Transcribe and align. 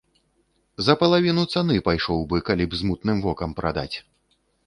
За 0.85 0.95
палавіну 1.01 1.43
цаны 1.57 1.75
пайшоў 1.89 2.25
бы, 2.33 2.41
калі 2.49 2.67
б 2.71 2.81
з 2.81 2.89
мутным 2.89 3.17
вокам 3.29 3.49
прадаць. 3.59 3.97